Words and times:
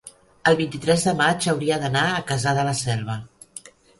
el 0.51 0.55
vint-i-tres 0.61 1.03
de 1.09 1.13
maig 1.19 1.45
hauria 1.53 1.77
d'anar 1.85 2.05
a 2.13 2.25
Cassà 2.31 2.57
de 2.61 2.65
la 2.71 2.75
Selva. 2.83 3.21